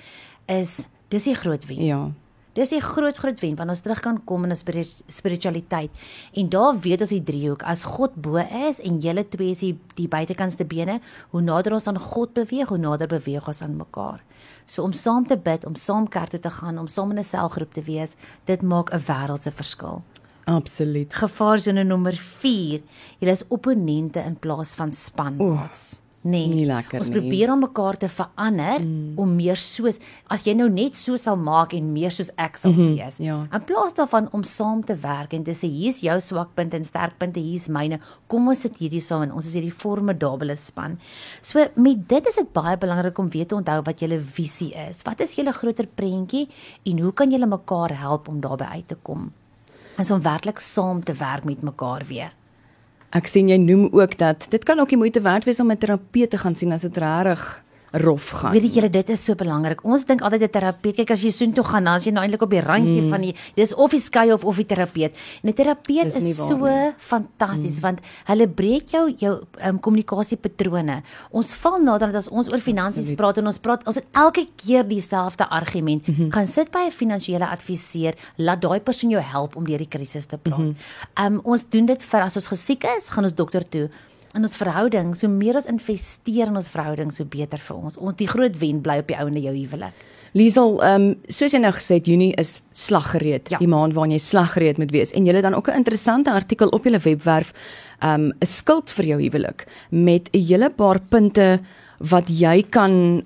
is 0.45 0.87
dis 1.09 1.27
'n 1.27 1.35
groot 1.35 1.65
wen. 1.65 1.85
Ja. 1.85 2.11
Dis 2.53 2.71
'n 2.71 2.81
groot 2.81 3.17
groot 3.17 3.39
wen 3.39 3.55
wanneer 3.55 3.75
ons 3.75 3.81
terug 3.81 3.99
kan 3.99 4.23
kom 4.23 4.43
in 4.43 4.51
'n 4.51 4.83
spiritualiteit. 5.07 5.91
En 6.33 6.49
daar 6.49 6.79
weet 6.79 7.01
ons 7.01 7.09
die 7.09 7.23
driehoek 7.23 7.63
as 7.63 7.83
God 7.83 8.15
bo 8.15 8.37
is 8.37 8.79
en 8.79 8.99
julle 8.99 9.27
twee 9.27 9.51
is 9.51 9.59
die, 9.59 9.79
die 9.95 10.07
buitekantste 10.07 10.65
bene, 10.65 11.01
hoe 11.29 11.41
nader 11.41 11.73
ons 11.73 11.87
aan 11.87 11.99
God 11.99 12.33
beweeg, 12.33 12.69
hoe 12.69 12.77
nader 12.77 13.07
beweeg 13.07 13.47
ons 13.47 13.61
aan 13.61 13.75
mekaar. 13.75 14.21
So 14.65 14.83
om 14.83 14.93
saam 14.93 15.27
te 15.27 15.37
bid, 15.37 15.65
om 15.65 15.75
saam 15.75 16.07
kerk 16.07 16.29
toe 16.29 16.39
te 16.39 16.49
gaan, 16.49 16.77
om 16.77 16.87
saam 16.87 17.11
in 17.11 17.17
'n 17.17 17.23
selgroep 17.23 17.73
te 17.73 17.81
wees, 17.81 18.15
dit 18.45 18.61
maak 18.61 18.93
'n 18.93 18.99
wêreldse 18.99 19.51
verskil. 19.51 20.03
Absoluut. 20.45 21.13
Gevaarsone 21.13 21.83
nommer 21.83 22.13
4. 22.13 22.81
Jy 23.19 23.27
is 23.27 23.47
opponente 23.47 24.19
in 24.19 24.35
plaas 24.35 24.73
van 24.75 24.91
spanmaats. 24.91 25.97
Oh 25.97 26.02
nee. 26.23 26.47
nie 26.47 26.65
lekker 26.67 27.01
ons 27.03 27.11
probeer 27.11 27.51
om 27.53 27.61
mekaar 27.63 27.97
te 27.99 28.09
verander 28.11 28.81
mm. 28.83 29.19
om 29.19 29.35
meer 29.35 29.59
soos 29.59 29.99
as 30.31 30.45
jy 30.47 30.55
nou 30.57 30.69
net 30.71 30.97
so 30.97 31.19
sal 31.21 31.37
maak 31.39 31.75
en 31.77 31.91
meer 31.93 32.13
soos 32.15 32.31
ek 32.39 32.57
sal 32.57 32.71
mm 32.71 32.77
-hmm, 32.79 32.95
wees. 32.97 33.17
Ja. 33.23 33.37
In 33.51 33.63
plaas 33.67 33.93
daarvan 33.93 34.29
om 34.31 34.43
saam 34.43 34.83
te 34.83 34.95
werk 34.95 35.33
en 35.33 35.43
te 35.43 35.51
sê 35.51 35.67
hier's 35.67 35.99
jou 36.01 36.19
swakpunte 36.19 36.77
en 36.77 36.83
sterkpunte, 36.83 37.39
hier's 37.39 37.67
myne. 37.67 37.99
Kom 38.27 38.47
ons 38.47 38.61
sit 38.61 38.77
hierdie 38.77 39.01
saam 39.01 39.21
en 39.21 39.31
ons 39.31 39.45
is 39.45 39.53
hierdie 39.53 39.71
formidable 39.71 40.55
span. 40.55 40.99
So 41.41 41.67
met 41.75 42.07
dit 42.07 42.27
is 42.27 42.35
dit 42.35 42.53
baie 42.53 42.77
belangrik 42.77 43.17
om 43.17 43.29
weet 43.29 43.49
te 43.49 43.55
onthou 43.55 43.81
wat 43.83 43.99
julle 43.99 44.19
visie 44.19 44.73
is. 44.89 45.01
Wat 45.01 45.19
is 45.19 45.35
julle 45.35 45.51
groter 45.51 45.87
prentjie 45.87 46.47
en 46.83 46.99
hoe 46.99 47.13
kan 47.13 47.31
julle 47.31 47.45
mekaar 47.45 47.97
help 47.97 48.27
om 48.27 48.41
daarby 48.41 48.63
uit 48.63 48.87
te 48.87 48.95
kom? 48.95 49.31
En 49.97 50.11
om 50.11 50.21
werklik 50.21 50.59
saam 50.59 51.03
te 51.03 51.13
werk 51.13 51.43
met 51.43 51.61
mekaar 51.61 52.03
weer. 52.07 52.31
Ek 53.13 53.27
sien 53.29 53.49
jy 53.49 53.59
noem 53.61 53.91
ook 53.93 54.17
dat 54.17 54.47
dit 54.49 54.63
kan 54.65 54.79
ook 54.81 54.89
die 54.89 54.97
moeite 54.97 55.21
werd 55.21 55.45
wees 55.45 55.59
om 55.59 55.71
'n 55.71 55.77
terapeut 55.77 56.29
te 56.29 56.37
gaan 56.37 56.55
sien 56.55 56.71
as 56.71 56.81
dit 56.81 56.97
regtig 56.97 57.62
rof 57.93 58.29
gaan. 58.29 58.51
Weet 58.51 58.73
julle 58.73 58.89
dit 58.89 59.09
is 59.13 59.23
so 59.23 59.37
belangrik. 59.37 59.83
Ons 59.85 60.05
dink 60.09 60.21
altyd 60.25 60.41
'n 60.41 60.49
terapeut, 60.49 60.95
kyk 60.95 61.11
as 61.11 61.21
jy 61.21 61.29
soen 61.29 61.53
toe 61.53 61.63
gaan, 61.63 61.83
dan 61.83 61.93
as 61.93 62.05
jy 62.05 62.11
nou 62.11 62.23
eintlik 62.23 62.41
op 62.41 62.49
die 62.49 62.61
randjie 62.61 63.01
mm. 63.01 63.09
van 63.09 63.21
die 63.21 63.35
dis 63.55 63.73
of 63.73 63.91
die 63.91 63.99
skei 63.99 64.31
of 64.33 64.43
of 64.43 64.55
die 64.55 64.65
terapeut. 64.65 65.13
En 65.43 65.49
'n 65.49 65.53
terapeut 65.53 66.05
is, 66.05 66.15
is 66.15 66.37
so 66.37 66.67
fantasties 66.97 67.77
mm. 67.77 67.81
want 67.81 67.99
hulle 68.25 68.47
breek 68.47 68.89
jou 68.89 69.13
jou 69.17 69.43
um, 69.65 69.79
kommunikasiepatrone. 69.79 71.03
Ons 71.31 71.53
val 71.53 71.79
nader 71.81 72.11
dat 72.11 72.25
as 72.25 72.29
ons 72.29 72.49
oor 72.49 72.59
finansies 72.59 73.13
praat 73.15 73.37
en 73.37 73.47
ons 73.47 73.59
praat 73.59 73.85
ons 73.85 73.95
het 73.95 74.05
elke 74.11 74.47
keer 74.55 74.87
dieselfde 74.87 75.49
argument. 75.49 76.07
Mm 76.07 76.15
-hmm. 76.15 76.31
Gaan 76.31 76.47
sit 76.47 76.71
by 76.71 76.87
'n 76.87 76.91
finansiële 76.91 77.47
adviseur, 77.47 78.13
laat 78.37 78.61
daai 78.61 78.79
persoon 78.81 79.09
jou 79.09 79.21
help 79.21 79.55
om 79.55 79.65
deur 79.65 79.77
die 79.77 79.87
krisis 79.87 80.25
te 80.25 80.37
praat. 80.37 80.57
Mm 80.57 80.75
-hmm. 81.15 81.33
um, 81.33 81.39
ons 81.43 81.69
doen 81.69 81.85
dit 81.85 82.03
vir 82.03 82.21
as 82.21 82.35
ons 82.35 82.47
gesiek 82.47 82.83
is, 82.97 83.09
gaan 83.09 83.23
ons 83.23 83.35
dokter 83.35 83.69
toe 83.69 83.89
in 84.33 84.41
ons 84.41 84.57
verhouding, 84.57 85.13
so 85.15 85.29
meer 85.29 85.57
as 85.59 85.69
investeer 85.69 86.49
in 86.49 86.55
ons 86.55 86.71
verhouding, 86.73 87.11
so 87.13 87.25
beter 87.25 87.61
vir 87.61 87.75
ons. 87.77 87.97
Ons 87.97 88.17
die 88.17 88.27
groot 88.27 88.57
wen 88.59 88.81
bly 88.81 88.99
op 89.03 89.07
die 89.07 89.17
ouende 89.17 89.43
jou 89.43 89.53
huwelik. 89.53 89.93
Liesel, 90.33 90.79
ehm 90.81 91.03
um, 91.03 91.09
soos 91.29 91.53
jy 91.53 91.59
nou 91.61 91.69
gesê 91.75 91.99
het, 91.99 92.07
Junie 92.09 92.31
is 92.41 92.55
slaggereed, 92.73 93.51
ja. 93.53 93.59
die 93.61 93.69
maand 93.69 93.93
waarin 93.93 94.15
jy 94.15 94.21
slaggereed 94.23 94.79
moet 94.81 94.93
wees. 94.95 95.13
En 95.13 95.27
jy 95.27 95.35
het 95.35 95.45
dan 95.45 95.53
ook 95.53 95.69
'n 95.69 95.77
interessante 95.83 96.31
artikel 96.33 96.69
op 96.73 96.83
jou 96.83 96.97
webwerf, 96.97 97.53
ehm 98.01 98.31
um, 98.31 98.33
'n 98.41 98.45
skild 98.45 98.89
vir 98.91 99.05
jou 99.05 99.21
huwelik 99.21 99.67
met 99.89 100.29
'n 100.33 100.39
hele 100.39 100.69
paar 100.69 100.99
punte 100.99 101.59
wat 102.03 102.27
jy 102.27 102.63
kan 102.67 103.23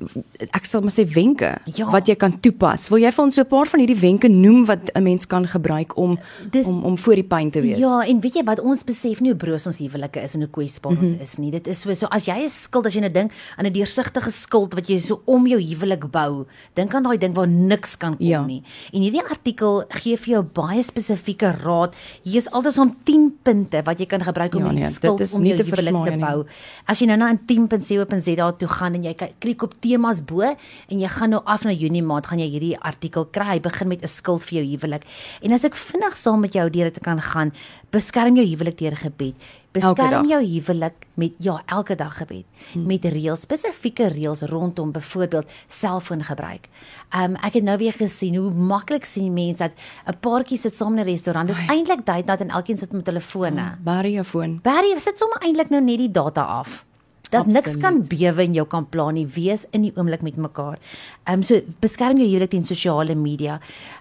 ek 0.53 0.67
sal 0.69 0.83
maar 0.85 0.93
sê 0.93 1.05
wenke 1.09 1.49
ja. 1.73 1.87
wat 1.89 2.09
jy 2.09 2.15
kan 2.19 2.35
toepas. 2.43 2.89
Wil 2.93 3.01
jy 3.07 3.11
vir 3.15 3.23
ons 3.23 3.35
so 3.35 3.41
'n 3.41 3.49
paar 3.49 3.65
van 3.65 3.81
hierdie 3.81 3.97
wenke 3.97 4.29
noem 4.29 4.65
wat 4.69 4.91
'n 4.93 5.03
mens 5.03 5.25
kan 5.25 5.47
gebruik 5.47 5.97
om 5.97 6.17
Dis, 6.51 6.67
om 6.67 6.83
om 6.83 6.97
voor 6.97 7.15
die 7.15 7.23
pyn 7.23 7.51
te 7.51 7.61
wees? 7.61 7.79
Ja, 7.79 8.05
en 8.05 8.19
weet 8.21 8.35
jy 8.35 8.43
wat 8.43 8.59
ons 8.59 8.83
besef 8.83 9.21
nie 9.21 9.31
hoe 9.31 9.37
broos 9.37 9.65
ons 9.65 9.77
huwelike 9.77 10.21
is 10.21 10.35
en 10.35 10.41
hoe 10.41 10.49
kwesbaar 10.49 10.91
ons 10.91 10.99
mm 10.99 11.13
-hmm. 11.13 11.21
is 11.21 11.37
nie. 11.37 11.51
Dit 11.51 11.67
is 11.67 11.81
so 11.81 11.93
so 11.93 12.05
as 12.07 12.25
jy 12.25 12.37
'n 12.43 12.49
skuld 12.49 12.85
as 12.85 12.93
jy 12.93 13.01
nou 13.01 13.11
dink 13.11 13.31
aan 13.57 13.65
'n 13.65 13.73
deursigtige 13.73 14.31
skuld 14.31 14.73
wat 14.73 14.87
jy 14.87 14.99
so 14.99 15.21
om 15.25 15.47
jou 15.47 15.59
huwelik 15.59 16.11
bou, 16.11 16.45
dink 16.75 16.93
aan 16.93 17.03
daai 17.03 17.17
ding 17.17 17.33
waar 17.33 17.47
niks 17.47 17.97
kan 17.97 18.17
kom 18.17 18.25
ja. 18.25 18.45
nie. 18.45 18.63
En 18.93 19.01
hierdie 19.01 19.23
artikel 19.23 19.83
gee 19.89 20.17
vir 20.17 20.33
jou 20.33 20.43
baie 20.43 20.83
spesifieke 20.83 21.51
raad. 21.63 21.95
Hier 22.23 22.37
is 22.37 22.49
altes 22.51 22.77
om 22.77 22.95
10 23.03 23.31
punte 23.43 23.81
wat 23.83 23.99
jy 23.99 24.05
kan 24.05 24.21
gebruik 24.21 24.55
om 24.55 24.65
ja, 24.65 24.71
nee, 24.71 24.89
skuld 24.89 25.33
om 25.33 25.45
jou 25.45 25.57
huwelik 25.57 26.05
te 26.05 26.17
bou. 26.17 26.45
As 26.85 26.99
jy 26.99 27.07
nou 27.07 27.17
na 27.17 27.33
10.7.za 27.33 28.51
toe 28.51 28.66
gaan 28.67 28.93
en 28.93 29.03
jy 29.03 29.15
klik 29.39 29.63
op 29.63 29.73
temas 29.81 30.21
bo 30.25 30.41
en 30.41 30.99
jy 30.99 31.07
gaan 31.07 31.29
nou 31.29 31.41
af 31.45 31.65
na 31.65 31.71
Junie 31.71 32.03
maand 32.03 32.27
gaan 32.27 32.39
jy 32.39 32.49
hierdie 32.49 32.79
artikel 32.79 33.25
kry. 33.25 33.57
Hy 33.57 33.59
begin 33.59 33.87
met 33.87 34.03
'n 34.03 34.07
skuld 34.07 34.43
vir 34.43 34.59
jou 34.59 34.65
huwelik. 34.65 35.03
En 35.41 35.51
as 35.51 35.63
ek 35.63 35.75
vinnig 35.75 36.17
saam 36.17 36.39
met 36.39 36.53
jou 36.53 36.69
deur 36.69 36.91
dit 36.91 37.03
kan 37.03 37.21
gaan, 37.21 37.51
beskerm 37.91 38.35
jou 38.35 38.45
huwelik 38.45 38.77
deur 38.77 38.95
gebed. 38.95 39.35
Beskerm 39.77 40.25
jou 40.29 40.39
huwelik 40.41 41.05
met 41.13 41.33
ja, 41.43 41.61
elke 41.65 41.95
dag 41.95 42.17
gebed. 42.17 42.45
Hmm. 42.73 42.85
Met 42.87 43.05
reëls, 43.05 43.41
spesifieke 43.45 44.07
reëls 44.07 44.41
rondom 44.49 44.91
byvoorbeeld 44.91 45.51
selfoongebruik. 45.67 46.67
Um 47.13 47.35
ek 47.35 47.59
het 47.59 47.63
nou 47.63 47.77
weer 47.77 47.93
gesien 47.93 48.35
hoe 48.35 48.51
maklik 48.51 49.05
sien 49.05 49.33
mense 49.33 49.57
dat 49.57 49.71
'n 50.07 50.17
paartjie 50.19 50.57
sit 50.57 50.73
saam 50.73 50.97
in 50.97 51.05
'n 51.05 51.09
restaurant. 51.09 51.47
Dis 51.47 51.57
eintlik 51.57 52.05
date 52.05 52.25
night 52.25 52.41
en 52.41 52.49
elkeen 52.49 52.77
sit 52.77 52.91
met 52.91 53.05
hulle 53.05 53.21
fone. 53.21 53.61
Hmm, 53.61 53.83
Barry 53.83 54.13
jou 54.13 54.23
foon. 54.23 54.59
Barry 54.61 54.97
sit 54.99 55.17
sommer 55.17 55.37
eintlik 55.41 55.69
nou 55.69 55.81
net 55.81 55.97
die 55.97 56.11
data 56.11 56.41
af. 56.41 56.86
Dat 57.29 57.45
niks 57.45 57.75
Absoluut. 57.75 57.83
kan 57.83 58.01
bewe 58.07 58.41
en 58.43 58.53
jou 58.53 58.65
kan 58.67 58.85
pla 58.89 59.09
nie. 59.11 59.25
Wees 59.27 59.65
in 59.75 59.83
die 59.87 59.91
oomblik 59.95 60.21
met 60.21 60.37
mekaar. 60.39 60.77
Ehm 61.25 61.41
um, 61.41 61.43
so 61.43 61.61
beskerm 61.83 62.19
jou 62.21 62.27
huwelik 62.27 62.51
teen 62.53 62.65
sosiale 62.65 63.15
media. 63.15 63.59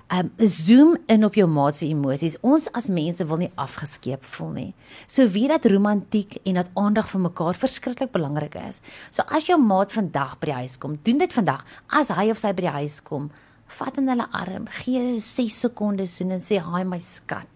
Ehm 0.09 0.31
um, 0.39 0.49
zoom 0.49 0.97
in 1.07 1.25
op 1.25 1.35
jou 1.35 1.49
maat 1.49 1.77
se 1.77 1.87
emosies. 1.87 2.39
Ons 2.41 2.69
as 2.73 2.89
mense 2.89 3.27
wil 3.27 3.37
nie 3.37 3.51
afgeskeep 3.55 4.25
voel 4.37 4.53
nie. 4.53 4.75
So 5.07 5.27
weet 5.27 5.49
dat 5.49 5.67
romantiek 5.73 6.39
en 6.45 6.55
dat 6.55 6.71
aandag 6.75 7.11
vir 7.11 7.21
mekaar 7.21 7.55
verskriklik 7.55 8.13
belangrik 8.13 8.55
is. 8.69 8.81
So 9.11 9.23
as 9.27 9.47
jou 9.47 9.59
maat 9.61 9.93
vandag 9.93 10.39
by 10.39 10.47
die 10.47 10.61
huis 10.63 10.79
kom, 10.79 10.99
doen 11.03 11.19
dit 11.19 11.33
vandag. 11.33 11.67
As 11.89 12.09
hy 12.09 12.31
of 12.31 12.39
sy 12.39 12.53
by 12.53 12.69
die 12.69 12.77
huis 12.79 13.01
kom, 13.03 13.31
vat 13.67 13.99
in 13.99 14.09
hulle 14.09 14.29
arm, 14.33 14.71
gee 14.85 15.19
6 15.21 15.61
sekondes 15.67 16.17
soen 16.17 16.37
en 16.39 16.41
sê 16.41 16.61
hi 16.63 16.85
my 16.87 16.99
skat. 17.03 17.47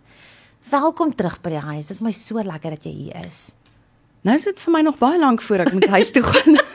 Welkom 0.70 1.14
terug 1.14 1.40
by 1.42 1.54
die 1.54 1.62
huis. 1.64 1.88
Dit 1.88 1.96
is 1.96 2.02
my 2.02 2.12
so 2.14 2.42
lekker 2.42 2.76
dat 2.76 2.84
jy 2.86 2.92
hier 2.92 3.24
is. 3.26 3.54
Nou 4.22 4.36
is 4.36 4.44
dit 4.44 4.60
vir 4.60 4.72
my 4.72 4.80
nog 4.84 4.98
baie 5.00 5.18
lank 5.18 5.40
voor 5.42 5.58
ek 5.64 5.72
moet 5.72 5.86
huis 5.88 6.10
toe 6.12 6.22
gaan. 6.22 6.58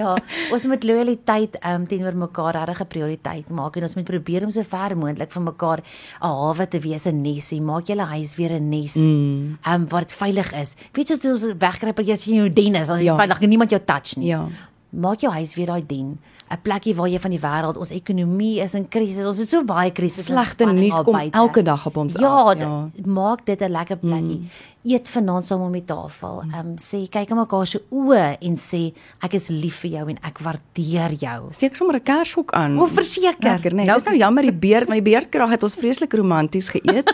ja, 0.00 0.14
ons 0.54 0.64
moet 0.70 0.84
loyaliteit 0.86 1.56
um, 1.66 1.84
teenoor 1.90 2.14
mekaar 2.16 2.54
regtig 2.56 2.80
'n 2.80 2.86
prioriteit 2.88 3.48
maak 3.50 3.76
en 3.76 3.82
ons 3.82 3.94
moet 3.98 4.04
probeer 4.08 4.42
om 4.46 4.50
so 4.50 4.62
ver 4.62 4.96
moontlik 4.96 5.30
vir 5.32 5.42
mekaar 5.42 5.78
'n 5.80 6.26
hawe 6.26 6.66
te 6.68 6.78
wees, 6.80 7.04
'n 7.06 7.20
nesie. 7.22 7.60
Maak 7.60 7.86
julle 7.86 8.04
huis 8.14 8.36
weer 8.36 8.52
'n 8.56 8.68
nes. 8.68 8.94
Mm. 8.94 9.58
Um 9.66 9.88
waar 9.88 10.00
dit 10.06 10.12
veilig 10.12 10.52
is. 10.52 10.74
Weet 10.92 11.08
jy 11.08 11.16
soos 11.16 11.44
ons 11.44 11.54
wegkruip 11.58 11.98
as 11.98 12.06
jy 12.06 12.30
in 12.32 12.36
jou 12.40 12.48
den 12.48 12.74
is, 12.74 12.88
as 12.90 12.98
jy 12.98 13.04
Ja. 13.04 13.16
veilig 13.16 13.42
en 13.42 13.48
niemand 13.48 13.70
jou 13.70 13.80
touch 13.84 14.16
nie. 14.16 14.28
Ja. 14.28 14.46
Maak 14.96 15.20
jou 15.20 15.32
huis 15.32 15.54
weer 15.54 15.66
daai 15.66 15.82
den. 15.86 16.18
'n 16.50 16.58
Plekkie 16.62 16.94
waar 16.94 17.08
jy 17.08 17.18
van 17.18 17.30
die 17.30 17.40
wêreld, 17.40 17.76
ons 17.80 17.90
ekonomie 17.90 18.60
is 18.60 18.74
in 18.74 18.88
krisis. 18.88 19.26
Ons 19.26 19.38
het 19.38 19.48
so 19.48 19.64
baie 19.64 19.90
krisisse. 19.90 20.32
en 20.32 20.38
Slegte 20.38 20.66
nuus 20.66 20.94
kom 21.02 21.12
buite. 21.16 21.36
elke 21.38 21.62
dag 21.62 21.86
op 21.86 21.96
ons 21.96 22.14
ja, 22.14 22.28
af. 22.28 22.58
Ja, 22.58 22.90
maak 23.06 23.46
dit 23.46 23.60
'n 23.60 23.70
lekker 23.70 23.96
plekkie. 23.96 24.38
Mm. 24.38 24.48
Eet 24.84 25.08
vanaand 25.08 25.44
saam 25.44 25.60
om 25.62 25.72
die 25.72 25.84
tafel. 25.84 26.42
Ehm 26.52 26.66
um, 26.66 26.74
sê 26.76 27.08
kyk 27.08 27.30
aan 27.30 27.38
mekaar 27.38 27.66
se 27.66 27.80
oë 27.90 28.36
en 28.40 28.56
sê 28.56 28.92
ek 29.22 29.34
is 29.34 29.48
lief 29.48 29.76
vir 29.80 29.90
jou 29.90 30.08
en 30.10 30.18
ek 30.22 30.38
waardeer 30.38 31.12
jou. 31.18 31.48
Steek 31.50 31.76
sommer 31.76 31.96
'n 31.96 32.02
kershok 32.02 32.52
aan. 32.52 32.78
O, 32.78 32.86
verseker. 32.86 33.34
Lekker, 33.40 33.74
nee. 33.74 33.86
Nou 33.86 33.96
is 33.96 34.04
nou 34.04 34.16
jammer 34.16 34.42
die 34.42 34.52
beerd, 34.52 34.86
maar 34.88 35.00
die 35.00 35.10
beerdkrag 35.10 35.50
het 35.50 35.62
ons 35.62 35.74
vreeslik 35.74 36.12
romanties 36.12 36.68
geëet. 36.68 37.08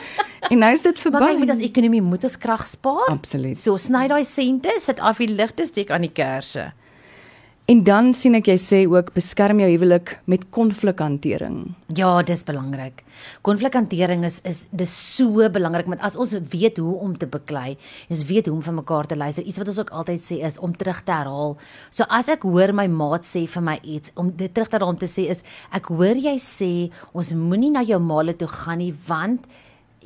en 0.50 0.58
nou 0.58 0.72
is 0.72 0.82
dit 0.82 0.94
Maar 0.94 1.12
verby. 1.12 1.26
kyk 1.26 1.38
met 1.38 1.50
ons 1.50 1.64
ekonomie 1.64 2.02
moet 2.02 2.22
ons 2.22 2.38
krag 2.38 2.66
spaar. 2.66 3.08
Absoluut. 3.08 3.58
So 3.58 3.76
sny 3.76 4.06
daai 4.08 4.24
sente, 4.24 4.70
sit 4.78 5.00
af 5.00 5.18
die 5.18 5.28
ligte, 5.28 5.64
steek 5.64 5.90
aan 5.90 6.00
die 6.02 6.12
kersse. 6.12 6.72
En 7.66 7.80
dan 7.82 8.12
sien 8.14 8.36
ek 8.38 8.46
jy 8.46 8.54
sê 8.62 8.78
ook 8.86 9.08
beskerm 9.10 9.58
jou 9.58 9.66
huwelik 9.66 10.12
met 10.30 10.44
konflikhantering. 10.54 11.72
Ja, 11.98 12.12
dis 12.22 12.44
belangrik. 12.46 13.00
Konflikhantering 13.42 14.22
is 14.28 14.36
is 14.46 14.60
dis 14.70 14.92
so 14.94 15.48
belangrik 15.50 15.90
want 15.90 16.04
as 16.06 16.14
ons 16.14 16.36
weet 16.52 16.78
hoe 16.78 16.94
om 17.02 17.16
te 17.18 17.26
beklei, 17.26 17.74
ons 18.06 18.22
weet 18.30 18.46
hoe 18.46 18.54
om 18.54 18.62
vir 18.62 18.76
mekaar 18.78 19.10
te 19.10 19.18
luister. 19.18 19.42
Iets 19.42 19.58
wat 19.58 19.72
ons 19.74 19.82
ook 19.82 19.90
altyd 19.90 20.22
sê 20.22 20.38
is 20.46 20.60
om 20.62 20.78
terug 20.78 21.02
te 21.02 21.10
herhaal. 21.10 21.58
So 21.90 22.06
as 22.06 22.30
ek 22.30 22.46
hoor 22.46 22.70
my 22.70 22.86
maat 22.86 23.26
sê 23.26 23.48
vir 23.50 23.66
my 23.72 23.80
iets, 23.82 24.14
om 24.14 24.30
dit 24.30 24.54
terug 24.54 24.70
te 24.70 24.78
herhaal 24.78 24.94
om 24.94 25.02
te 25.02 25.10
sê 25.10 25.26
is 25.34 25.42
ek 25.74 25.90
hoor 25.90 26.14
jy 26.14 26.38
sê 26.38 26.72
ons 27.18 27.34
moenie 27.34 27.74
na 27.74 27.82
jou 27.82 27.98
maale 27.98 28.38
toe 28.38 28.52
gaan 28.62 28.78
nie 28.78 28.94
want 29.10 29.50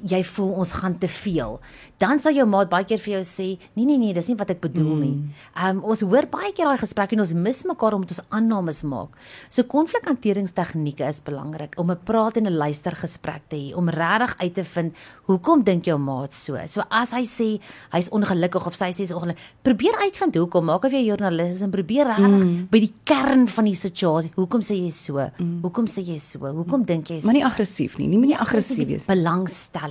jy 0.02 0.22
voel 0.24 0.52
ons 0.62 0.72
gaan 0.72 0.98
te 0.98 1.08
veel. 1.08 1.58
Dan 1.98 2.20
sal 2.20 2.32
jou 2.32 2.46
maat 2.48 2.70
baie 2.70 2.84
keer 2.88 3.00
vir 3.02 3.18
jou 3.18 3.24
sê, 3.26 3.48
nee 3.76 3.84
nee 3.84 3.98
nee, 3.98 4.14
dis 4.16 4.28
nie 4.28 4.36
wat 4.40 4.50
ek 4.50 4.60
bedoel 4.60 4.94
mm. 4.94 5.02
nie. 5.02 5.34
Ehm 5.56 5.80
um, 5.80 5.84
ons 5.92 6.00
hoor 6.00 6.26
baie 6.30 6.52
keer 6.56 6.70
daai 6.70 6.80
gesprekke 6.80 7.16
en 7.16 7.20
ons 7.20 7.34
mis 7.34 7.64
mekaar 7.68 7.98
omdat 7.98 8.14
ons 8.16 8.22
aannames 8.30 8.82
maak. 8.82 9.18
So 9.50 9.62
konflikhanteringstegnieke 9.64 11.04
is 11.08 11.20
belangrik 11.20 11.76
om 11.76 11.90
'n 11.90 11.98
praat 12.04 12.36
en 12.36 12.46
'n 12.46 12.56
luistergesprek 12.56 13.48
te 13.48 13.56
hê 13.56 13.74
om 13.76 13.88
regtig 13.88 14.36
uit 14.38 14.54
te 14.54 14.64
vind 14.64 14.94
hoekom 15.26 15.62
dink 15.64 15.84
jou 15.84 15.98
maat 15.98 16.32
so. 16.32 16.56
So 16.66 16.82
as 16.90 17.12
hy 17.12 17.24
sê 17.24 17.60
hy's 17.92 18.08
ongelukkig 18.08 18.66
of 18.66 18.74
sy 18.74 18.90
sê 18.92 19.00
sy's 19.00 19.12
ongelukkig, 19.16 19.42
probeer 19.66 19.96
uitvind 20.04 20.36
hoekom. 20.38 20.68
Maak 20.70 20.86
of 20.88 20.94
jy 20.94 21.02
joernalis 21.06 21.56
is 21.56 21.64
en 21.66 21.72
probeer 21.72 22.08
regtig 22.10 22.44
mm. 22.44 22.68
by 22.72 22.80
die 22.82 22.92
kern 23.08 23.46
van 23.50 23.68
die 23.68 23.76
situasie. 23.78 24.32
Hoekom 24.36 24.64
sê 24.64 24.78
jy 24.78 24.90
so? 24.94 25.18
Mm. 25.38 25.60
Hoekom 25.64 25.88
sê 25.90 26.04
jy 26.06 26.18
so? 26.22 26.50
Hoekom 26.60 26.84
dink 26.88 27.10
jy 27.12 27.20
so? 27.20 27.28
Maar 27.28 27.38
nie 27.38 27.46
aggressief 27.46 27.96
nie. 28.00 28.08
Nie 28.10 28.20
moenie 28.20 28.38
aggressief 28.38 28.86
wees. 28.88 29.08
nie. 29.08 29.16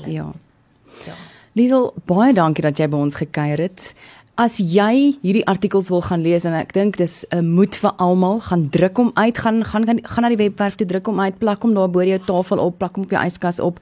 Belangstelling. 0.03 0.33
Ja. 1.05 1.05
Ja. 1.05 1.13
Liesel, 1.53 1.93
baie 2.05 2.33
dankie 2.33 2.63
dat 2.63 2.79
jy 2.79 2.87
by 2.91 2.97
ons 2.97 3.17
gekuier 3.19 3.59
het. 3.59 3.93
As 4.39 4.57
jy 4.61 5.17
hierdie 5.19 5.43
artikels 5.51 5.89
wil 5.91 6.01
gaan 6.05 6.21
lees 6.23 6.45
en 6.47 6.55
ek 6.55 6.71
dink 6.73 6.97
dis 6.97 7.25
'n 7.31 7.43
moed 7.43 7.75
vir 7.75 7.91
almal, 7.97 8.39
gaan 8.39 8.69
druk 8.69 8.97
hom 8.97 9.11
uit, 9.15 9.37
gaan 9.37 9.63
gaan 9.63 9.85
gaan, 9.85 9.99
gaan 10.03 10.23
na 10.23 10.29
die 10.29 10.37
webwerf 10.37 10.75
toe 10.75 10.87
druk 10.87 11.05
hom 11.05 11.19
uit, 11.19 11.39
plak 11.39 11.61
hom 11.61 11.73
daar 11.73 11.89
bo 11.89 12.01
jou 12.01 12.19
tafel 12.19 12.59
op, 12.59 12.77
plak 12.77 12.95
hom 12.95 13.03
op 13.03 13.11
jou 13.11 13.25
yskas 13.25 13.59
op. 13.59 13.79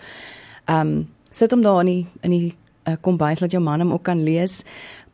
Ehm 0.66 0.88
um, 0.88 1.08
sit 1.32 1.52
hom 1.52 1.62
daar 1.62 1.80
in 1.82 1.86
die 1.86 2.06
in 2.22 2.32
die 2.32 2.56
uh, 2.88 2.96
kombuis 3.02 3.40
dat 3.40 3.52
jou 3.52 3.62
man 3.62 3.80
hom 3.80 3.92
ook 3.92 4.04
kan 4.04 4.24
lees. 4.24 4.64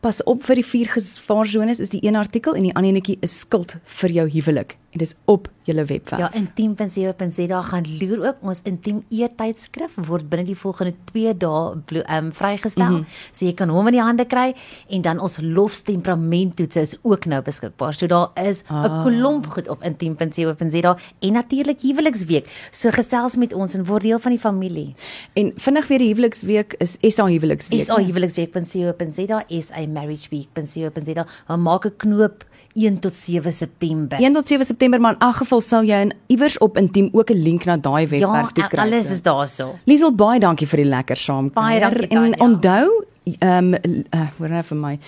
Pas 0.04 0.20
op 0.28 0.42
vir 0.44 0.60
die 0.60 0.66
vier 0.68 0.90
gevaarzones 0.92 1.80
is 1.80 1.94
die 1.94 2.02
een 2.04 2.18
artikel 2.20 2.58
en 2.60 2.66
die 2.68 2.74
ander 2.76 2.92
enetjie 2.92 3.18
is 3.24 3.38
skuld 3.46 3.78
vir 4.02 4.12
jou 4.12 4.26
huwelik. 4.34 4.78
En 4.94 5.02
dis 5.02 5.16
op 5.26 5.48
julle 5.66 5.86
webwerf. 5.90 6.20
Ja, 6.22 6.28
intiem.co.za 6.38 7.62
gaan 7.62 7.86
loer 7.98 8.20
ook 8.28 8.42
ons 8.46 8.60
intiem 8.68 9.00
e-tydskrif 9.10 9.96
word 10.06 10.28
binne 10.30 10.46
die 10.46 10.58
volgende 10.60 10.94
2 11.10 11.32
dae 11.42 12.04
um, 12.18 12.28
vrygestel. 12.36 12.90
Mm 12.90 12.96
-hmm. 12.96 13.06
So 13.32 13.46
jy 13.46 13.54
kan 13.54 13.70
hom 13.70 13.88
in 13.88 13.94
die 13.98 14.04
hande 14.04 14.26
kry 14.26 14.54
en 14.90 15.02
dan 15.02 15.20
ons 15.20 15.40
lofstemperamenttoetse 15.42 16.82
is 16.82 16.98
ook 17.02 17.26
nou 17.26 17.42
beskikbaar. 17.42 17.94
So 17.94 18.08
daar 18.08 18.30
is 18.36 18.62
'n 18.62 18.74
Ah. 18.74 19.06
klomp 19.06 19.48
goed 19.48 19.68
op 19.70 19.84
intiem.co.za 19.84 20.98
en 21.20 21.34
natuurlik 21.34 21.82
huweliksweek. 21.82 22.46
So 22.72 22.90
gesels 22.92 23.36
met 23.36 23.54
ons 23.54 23.74
en 23.76 23.86
word 23.86 24.04
deel 24.04 24.20
van 24.20 24.32
die 24.32 24.40
familie. 24.40 24.96
En 25.34 25.54
vinnig 25.56 25.88
weer 25.88 26.00
die 26.00 26.08
huweliksweek 26.08 26.76
is 26.78 26.98
SA 27.02 27.26
huweliksweek. 27.26 27.82
SA 27.82 27.98
huweliksweek.co.za, 27.98 29.44
SA 29.62 29.86
marriageweek.co.za. 29.94 31.26
Maar 31.48 31.60
maak 31.60 31.86
'n 31.86 31.94
knoop 31.98 32.44
1 32.76 33.00
tot 33.00 33.14
7 33.14 33.54
September. 33.54 34.20
1 34.20 34.34
tot 34.34 34.48
7 34.48 34.66
September 34.66 35.00
maar 35.02 35.14
in 35.14 35.20
elk 35.20 35.36
geval 35.36 35.62
sal 35.62 35.84
jy 35.84 36.00
in 36.02 36.14
iewers 36.28 36.58
op 36.58 36.78
intiem 36.78 37.10
ook 37.12 37.30
'n 37.30 37.42
link 37.44 37.66
na 37.66 37.78
daai 37.78 38.08
webwerf 38.08 38.52
toe 38.52 38.64
Ja, 38.64 38.68
kry. 38.70 38.80
alles 38.80 39.08
so. 39.08 39.14
is 39.14 39.22
daarso. 39.22 39.76
Liesel 39.86 40.16
baie 40.16 40.40
dankie 40.40 40.68
vir 40.68 40.78
die 40.78 40.90
lekker 40.90 41.16
saam. 41.18 41.50
Baie 41.54 41.80
dankie, 41.80 42.08
En 42.08 42.32
Tanya. 42.32 42.38
onthou 42.40 43.06
ehm 43.40 43.74
um, 43.74 44.04
uh, 44.14 44.28
hoor 44.38 44.50
nou 44.50 44.64
vir 44.64 44.78
my. 44.78 45.00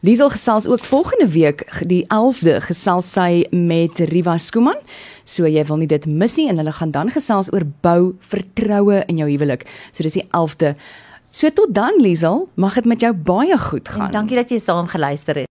Liesel 0.00 0.28
gesels 0.30 0.66
ook 0.66 0.80
volgende 0.84 1.28
week 1.28 1.82
die 1.86 2.04
11de 2.08 2.60
gesels 2.60 3.12
sy 3.12 3.46
met 3.50 3.98
Riva 3.98 4.36
Skuman. 4.38 4.76
So 5.24 5.46
jy 5.46 5.64
wil 5.64 5.76
nie 5.76 5.86
dit 5.86 6.06
mis 6.06 6.36
nie 6.36 6.48
en 6.48 6.56
hulle 6.56 6.72
gaan 6.72 6.90
dan 6.90 7.10
gesels 7.10 7.52
oor 7.52 7.62
bou 7.80 8.14
vertroue 8.18 9.02
in 9.06 9.16
jou 9.16 9.28
huwelik. 9.30 9.64
So 9.92 10.02
dis 10.02 10.12
die 10.12 10.26
11de. 10.30 10.74
So 11.34 11.50
tot 11.50 11.72
dan 11.74 11.96
Liesel, 11.98 12.44
mag 12.54 12.76
dit 12.78 12.84
met 12.86 13.00
jou 13.02 13.10
baie 13.10 13.56
goed 13.58 13.88
gaan. 13.90 14.06
En 14.06 14.12
dankie 14.14 14.36
dat 14.38 14.52
jy 14.54 14.58
saam 14.62 14.86
geluister 14.86 15.34
het. 15.34 15.42